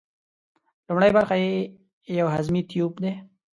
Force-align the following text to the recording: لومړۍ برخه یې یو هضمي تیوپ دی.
لومړۍ 0.87 1.09
برخه 1.17 1.35
یې 1.43 1.51
یو 2.19 2.27
هضمي 2.35 2.61
تیوپ 2.69 2.93
دی. 3.03 3.13